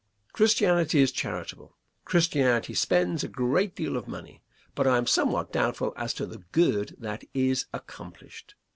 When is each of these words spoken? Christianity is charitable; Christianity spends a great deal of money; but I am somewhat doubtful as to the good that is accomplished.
Christianity 0.33 0.99
is 0.99 1.11
charitable; 1.11 1.77
Christianity 2.05 2.73
spends 2.73 3.23
a 3.23 3.27
great 3.27 3.75
deal 3.75 3.95
of 3.95 4.07
money; 4.07 4.41
but 4.73 4.87
I 4.87 4.97
am 4.97 5.05
somewhat 5.05 5.51
doubtful 5.51 5.93
as 5.95 6.11
to 6.15 6.25
the 6.25 6.39
good 6.51 6.95
that 6.97 7.23
is 7.35 7.67
accomplished. 7.71 8.55